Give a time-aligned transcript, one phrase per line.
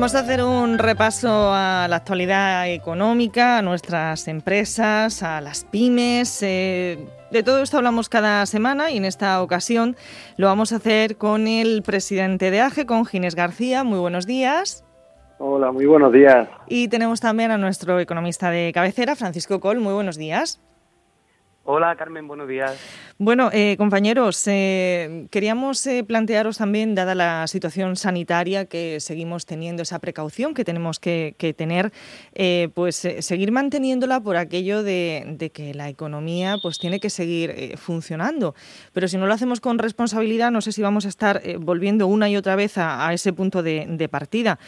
[0.00, 6.42] Vamos a hacer un repaso a la actualidad económica, a nuestras empresas, a las pymes.
[6.42, 9.96] Eh, de todo esto hablamos cada semana y en esta ocasión
[10.38, 13.84] lo vamos a hacer con el presidente de AGE, con Ginés García.
[13.84, 14.86] Muy buenos días.
[15.36, 16.48] Hola, muy buenos días.
[16.66, 19.80] Y tenemos también a nuestro economista de cabecera, Francisco Col.
[19.80, 20.62] Muy buenos días.
[21.64, 23.09] Hola Carmen, buenos días.
[23.22, 29.82] Bueno, eh, compañeros, eh, queríamos eh, plantearos también, dada la situación sanitaria que seguimos teniendo,
[29.82, 31.92] esa precaución que tenemos que, tener,
[32.72, 38.54] pues seguir manteniéndola por aquello de, que la economía pues tiene que seguir funcionando.
[38.94, 42.30] Pero si no lo hacemos con responsabilidad, no sé si vamos a estar volviendo una
[42.30, 44.58] y otra vez a, ese punto de, de partida.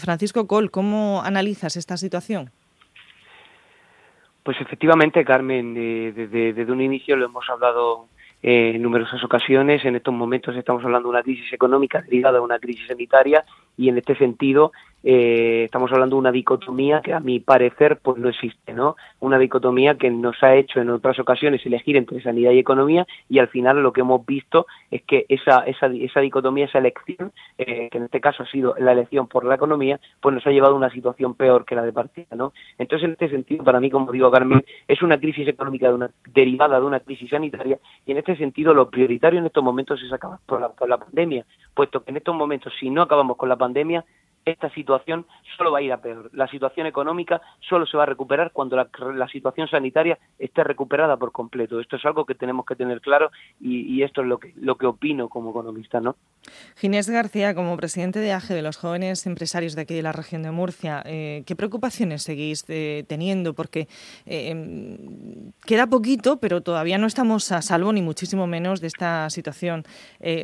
[0.00, 2.50] Francisco Col, ¿cómo analizas esta situación?
[4.42, 8.08] Pues efectivamente, Carmen, desde un inicio lo hemos hablado
[8.42, 9.84] eh, en numerosas ocasiones.
[9.84, 13.44] En estos momentos estamos hablando de una crisis económica derivada de una crisis sanitaria
[13.76, 18.18] y en este sentido eh, estamos hablando de una dicotomía que a mi parecer pues
[18.18, 18.96] no existe, ¿no?
[19.20, 23.38] Una dicotomía que nos ha hecho en otras ocasiones elegir entre sanidad y economía y
[23.38, 27.88] al final lo que hemos visto es que esa, esa, esa dicotomía, esa elección, eh,
[27.90, 30.74] que en este caso ha sido la elección por la economía, pues nos ha llevado
[30.74, 32.52] a una situación peor que la de partida, ¿no?
[32.78, 36.10] Entonces, en este sentido, para mí, como digo Carmen, es una crisis económica de una,
[36.32, 40.12] derivada de una crisis sanitaria y en este sentido lo prioritario en estos momentos es
[40.12, 43.48] acabar con la, con la pandemia, puesto que en estos momentos, si no acabamos con
[43.48, 44.04] la pandemia,
[44.44, 46.30] esta situación solo va a ir a peor.
[46.32, 51.32] La situación económica solo se va a recuperar cuando la, situación sanitaria esté recuperada por
[51.32, 51.80] completo.
[51.80, 53.30] Esto es algo que tenemos que tener claro
[53.60, 56.00] y, esto es lo que, lo que opino como economista.
[56.00, 56.16] ¿no?
[56.76, 60.42] Ginés García, como presidente de AGE de los jóvenes empresarios de aquí de la región
[60.42, 63.54] de Murcia, eh, ¿qué preocupaciones seguís eh, teniendo?
[63.54, 63.88] Porque
[64.24, 64.98] eh,
[65.66, 69.84] queda poquito, pero todavía no estamos a salvo, ni muchísimo menos, de esta situación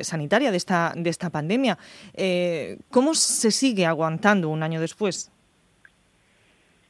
[0.03, 1.79] sanitaria, de esta, de esta pandemia.
[2.91, 5.33] ¿Cómo se sigue aguantando un año después?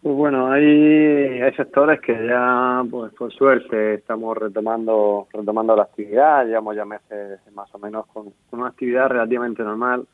[0.03, 6.47] Pues bueno, hay, hay sectores que ya, pues por suerte, estamos retomando retomando la actividad,
[6.47, 10.07] llevamos ya meses más o menos con, una actividad relativamente normal.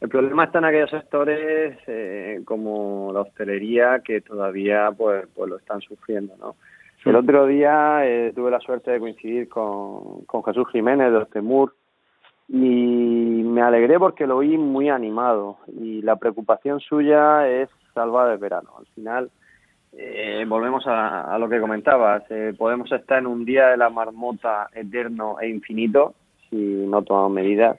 [0.00, 5.56] El problema está en aquellos sectores eh, como la hostelería que todavía pues, pues lo
[5.56, 6.54] están sufriendo, ¿no?
[7.04, 11.74] El otro día eh, tuve la suerte de coincidir con, con Jesús Jiménez de Ostemur,
[12.48, 18.38] y me alegré porque lo oí muy animado y la preocupación suya es salvar el
[18.38, 18.70] verano.
[18.78, 19.30] Al final,
[19.92, 24.68] eh, volvemos a, lo que comentabas, eh, podemos estar en un día de la marmota
[24.74, 26.14] eterno e infinito
[26.50, 27.78] si no tomamos medidas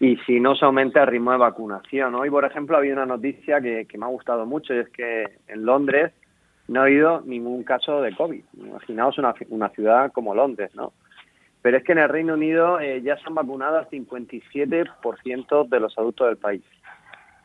[0.00, 2.14] y si no se aumenta el ritmo de vacunación.
[2.14, 5.26] Hoy, por ejemplo, había una noticia que, que me ha gustado mucho y es que
[5.46, 6.12] en Londres
[6.68, 8.42] no ha habido ningún caso de COVID.
[8.54, 10.92] Imaginaos una, una ciudad como Londres, ¿no?
[11.62, 15.80] Pero es que en el Reino Unido eh, ya se han vacunado al 57% de
[15.80, 16.62] los adultos del país.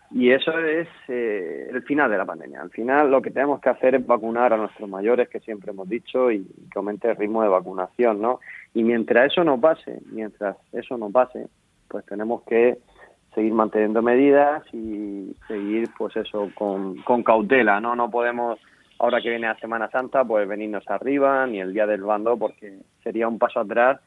[0.10, 2.62] Y eso es eh, el final de la pandemia.
[2.62, 5.88] Al final lo que tenemos que hacer es vacunar a nuestros mayores, que siempre hemos
[5.88, 8.40] dicho, y que aumente el ritmo de vacunación, ¿no?
[8.74, 11.48] Y mientras eso no pase, mientras eso no pase,
[11.90, 12.78] pues tenemos que
[13.36, 17.96] seguir manteniendo medidas y seguir, pues eso, con, con cautela, ¿no?
[17.96, 18.60] No podemos
[19.00, 22.80] ahora que viene la Semana Santa, pues venirnos arriba, ni el día del bando, porque
[23.04, 24.00] sería un paso atrás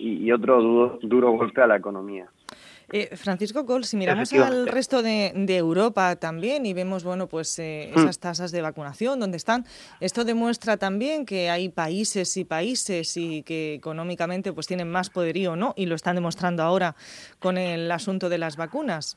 [0.00, 2.28] y, otro duro, golpe a la economía.
[2.92, 7.92] Eh, Francisco Col, si miramos al resto de, Europa también y vemos bueno, pues, eh,
[7.94, 9.64] esas tasas de vacunación, ¿dónde están?
[10.00, 15.54] Esto demuestra también que hay países y países y que económicamente pues, tienen más poderío
[15.54, 16.96] no y lo están demostrando ahora
[17.38, 19.16] con el asunto de las vacunas.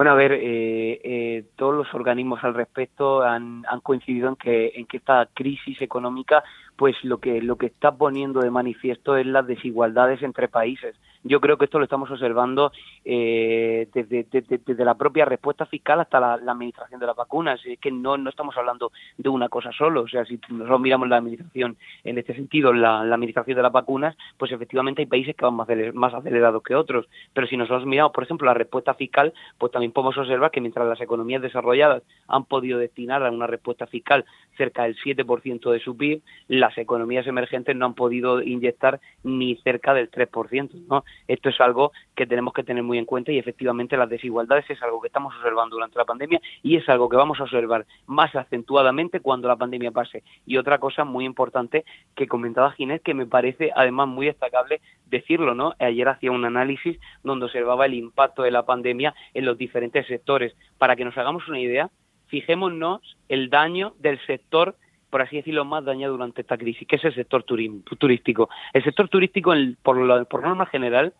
[0.00, 4.72] Bueno, a ver, eh, eh, todos los organismos al respecto han, han coincidido en que,
[4.74, 6.42] en que esta crisis económica,
[6.74, 11.40] pues lo que lo que está poniendo de manifiesto es las desigualdades entre países yo
[11.40, 12.72] creo que esto lo estamos observando
[13.04, 17.60] eh, desde, la propia respuesta fiscal hasta la, administración de las vacunas.
[17.66, 20.02] Es que no, no estamos hablando de una cosa solo.
[20.02, 24.16] O sea, si nosotros miramos la administración en este sentido, la, administración de las vacunas,
[24.38, 27.06] pues efectivamente hay países que van más, más acelerados que otros.
[27.34, 30.86] Pero si nosotros miramos, por ejemplo, la respuesta fiscal, pues también podemos observar que mientras
[30.86, 34.24] las economías desarrolladas han podido destinar a una respuesta fiscal
[34.56, 39.92] cerca del 7% de su PIB, las economías emergentes no han podido inyectar ni cerca
[39.92, 40.86] del 3%.
[40.88, 41.04] ¿no?
[41.28, 44.82] Esto es algo que tenemos que tener muy en cuenta y efectivamente las desigualdades es
[44.82, 48.34] algo que estamos observando durante la pandemia y es algo que vamos a observar más
[48.34, 50.22] acentuadamente cuando la pandemia pase.
[50.46, 51.84] Y otra cosa muy importante
[52.14, 55.74] que comentaba Ginés, que me parece además muy destacable decirlo, ¿no?
[55.78, 60.54] Ayer hacía un análisis donde observaba el impacto de la pandemia en los diferentes sectores.
[60.78, 61.90] Para que nos hagamos una idea,
[62.26, 64.76] fijémonos el daño del sector
[65.10, 68.48] por así decirlo, más dañado durante esta crisis, que es el sector turístico.
[68.72, 69.52] El sector turístico,
[69.82, 71.12] por, por norma general,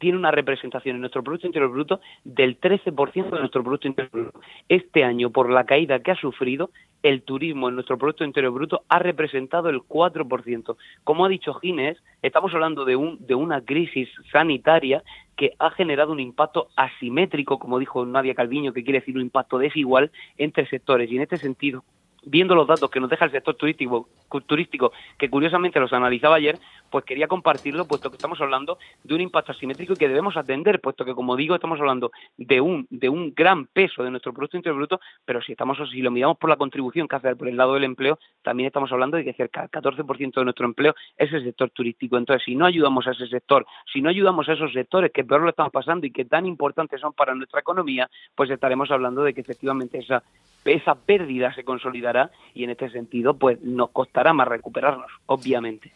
[0.00, 4.40] tiene una representación en nuestro Producto Interior Bruto del 13% de nuestro Producto Interior Bruto.
[4.68, 6.70] Este año, por la caída que ha sufrido,
[7.02, 10.76] el turismo en nuestro Producto Interior Bruto ha representado el 4%.
[11.04, 15.02] Como ha dicho Ginés, estamos hablando de, un, de una crisis sanitaria
[15.36, 19.58] que ha generado un impacto asimétrico, como dijo Nadia Calviño, que quiere decir un impacto
[19.58, 21.10] desigual entre sectores.
[21.12, 21.84] Y en este sentido,
[22.24, 24.08] viendo los datos que nos deja el sector turístico,
[24.46, 26.58] turístico, que curiosamente los analizaba ayer,
[26.90, 31.04] pues quería compartirlo, puesto que estamos hablando de un impacto asimétrico que debemos atender, puesto
[31.04, 34.76] que, como digo, estamos hablando de un, de un gran peso de nuestro Producto Interior
[34.76, 37.74] Bruto, pero si, estamos, si lo miramos por la contribución que hace por el lado
[37.74, 41.44] del empleo, también estamos hablando de que cerca del 14% de nuestro empleo es el
[41.44, 42.16] sector turístico.
[42.16, 45.42] Entonces, si no ayudamos a ese sector, si no ayudamos a esos sectores que peor
[45.42, 49.34] lo estamos pasando y que tan importantes son para nuestra economía, pues estaremos hablando de
[49.34, 50.22] que efectivamente esa,
[50.64, 55.92] esa pérdida se consolidará y en este sentido, pues nos costará más recuperarnos, obviamente.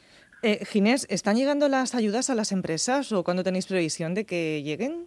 [0.47, 4.63] Eh, Ginés, ¿están llegando las ayudas a las empresas o cuándo tenéis previsión de que
[4.63, 5.07] lleguen?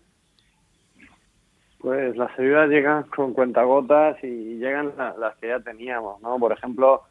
[1.78, 6.40] Pues las ayudas llegan con cuentagotas y llegan las que ya teníamos, ¿no?
[6.40, 7.04] Por ejemplo,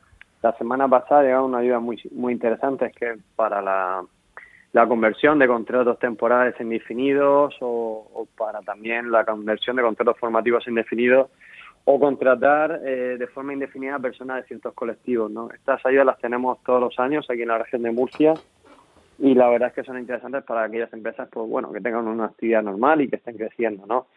[0.42, 4.04] la semana pasada llegó una ayuda muy muy interesante, es que para la,
[4.72, 10.66] la conversión de contratos temporales indefinidos o, o para también la conversión de contratos formativos
[10.66, 11.30] indefinidos
[11.88, 15.30] o contratar eh, de forma indefinida a personas de ciertos colectivos.
[15.30, 15.48] ¿no?
[15.50, 18.34] Estas ayudas las tenemos todos los años aquí en la región de Murcia
[19.18, 22.26] y la verdad es que son interesantes para aquellas empresas pues bueno que tengan una
[22.26, 23.86] actividad normal y que estén creciendo.
[23.86, 24.08] ¿no?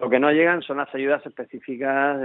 [0.00, 2.18] Lo que no llegan son las ayudas específicas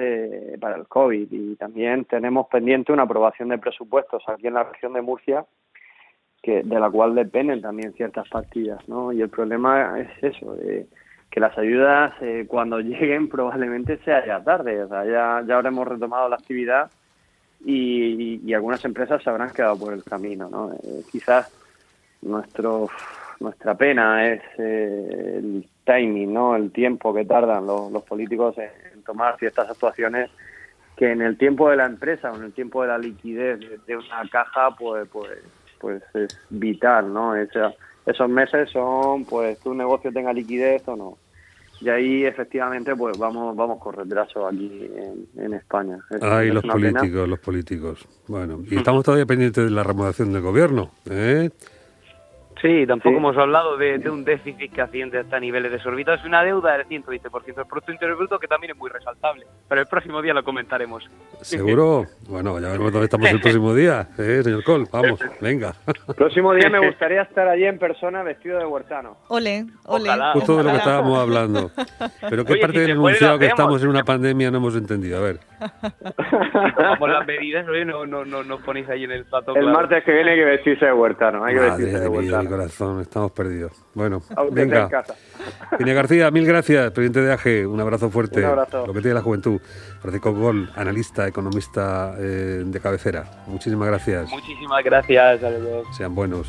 [0.59, 4.93] para el COVID y también tenemos pendiente una aprobación de presupuestos aquí en la región
[4.93, 5.45] de Murcia
[6.41, 9.11] que de la cual dependen también ciertas partidas, ¿no?
[9.11, 10.87] Y el problema es eso, eh,
[11.29, 15.87] que las ayudas eh, cuando lleguen probablemente sea ya tarde, o sea, ya, ya habremos
[15.87, 16.89] retomado la actividad
[17.65, 20.73] y, algunas empresas se habrán quedado por el camino, ¿no?
[20.73, 21.51] Eh, quizás
[22.21, 22.89] nuestro
[23.39, 26.55] nuestra pena es eh, el timing, ¿no?
[26.55, 30.29] El tiempo que tardan los, los políticos en, tomar ciertas actuaciones
[30.95, 33.97] que en el tiempo de la empresa o en el tiempo de la liquidez de,
[33.97, 35.39] una caja, pues, pues,
[35.79, 37.35] pues es vital, ¿no?
[37.35, 37.73] Esa,
[38.09, 41.17] esos meses son pues que un negocio tenga liquidez o no.
[41.81, 44.89] Y ahí efectivamente pues vamos vamos con retraso aquí
[45.37, 45.97] en, España.
[46.21, 48.07] Ay, los políticos, los políticos.
[48.27, 51.49] Bueno, y estamos todavía pendientes de la remodelación del gobierno, ¿eh?
[52.61, 56.19] Sí, tampoco hemos hablado de, un déficit que asciende hasta niveles desorbitados.
[56.19, 59.45] Es una deuda del 120% del Producto Interior Bruto que también es muy resaltable.
[59.69, 61.03] Pero próximo día lo comentaremos.
[61.41, 62.05] ¿Seguro?
[62.27, 64.87] Bueno, ya veremos dónde estamos el próximo día, ¿eh, señor Col?
[64.91, 65.73] Vamos, venga.
[66.07, 70.09] El próximo día me gustaría estar allí en persona vestido de huertamos Ole, ole.
[70.33, 71.71] Justo de lo que estábamos hablando.
[72.29, 75.17] Pero ¿qué parte del enunciado que estamos en una pandemia no hemos entendido?
[75.17, 75.39] A ver.
[75.59, 79.55] Si las medidas, no, no, no, no ponéis ahí en el plato.
[79.55, 81.43] El martes que viene hay que vestirse de huertano.
[81.43, 83.71] Hay que vestirse de huertano corazón, estamos perdidos.
[83.93, 84.21] Bueno,
[84.51, 84.89] venga.
[85.77, 88.39] Pine García, mil gracias, presidente de AGE, un abrazo fuerte.
[88.39, 88.87] Un abrazo.
[88.87, 89.59] Lo que tiene la juventud.
[90.01, 93.25] Francisco Gol, analista, economista eh, de cabecera.
[93.47, 94.29] Muchísimas gracias.
[94.29, 95.41] Muchísimas gracias.
[95.95, 96.47] Sean buenos.